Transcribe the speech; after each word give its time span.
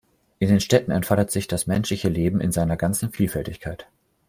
In 0.39 0.49
den 0.49 0.59
Städten 0.61 0.89
entfaltet 0.89 1.29
sich 1.29 1.47
das 1.47 1.67
menschliche 1.67 2.09
Leben 2.09 2.41
in 2.41 2.51
seiner 2.51 2.75
ganzen 2.75 3.11
Vielfältigkeit. 3.11 3.87